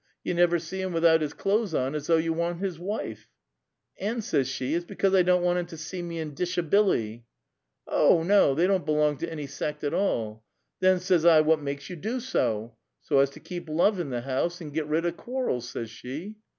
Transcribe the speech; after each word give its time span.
You 0.23 0.33
never 0.33 0.57
see 0.57 0.81
him 0.81 0.93
without 0.93 1.21
his 1.21 1.31
clo'es 1.35 1.75
on, 1.75 1.93
as 1.93 2.07
though 2.07 2.17
you 2.17 2.33
wan't 2.33 2.57
his 2.59 2.79
wife.' 2.79 3.29
And, 3.99 4.23
says 4.23 4.47
she,' 4.47 4.73
It's 4.73 4.83
because 4.83 5.13
I 5.13 5.21
don't 5.21 5.43
want 5.43 5.59
him 5.59 5.67
to 5.67 5.77
see 5.77 6.01
me 6.01 6.17
in 6.17 6.33
dishabilly.' 6.33 7.25
Oh 7.87 8.23
no, 8.23 8.55
they 8.55 8.65
don' 8.65 8.83
belong 8.83 9.17
to 9.17 9.31
any 9.31 9.45
see's 9.45 9.83
at 9.83 9.93
all. 9.93 10.43
*Then,' 10.79 10.99
says 11.01 11.23
I,' 11.23 11.43
wliat 11.43 11.61
makes 11.61 11.87
you 11.87 11.97
do 11.97 12.19
so?'' 12.19 12.75
So 13.03 13.19
as 13.19 13.29
to 13.29 13.39
keep 13.39 13.69
love 13.69 13.99
in 13.99 14.09
the 14.09 14.21
house 14.21 14.59
and 14.59 14.73
git 14.73 14.87
rid 14.87 15.05
of 15.05 15.17
quarrels,' 15.17 15.69
says 15.69 15.91
she. 15.91 16.37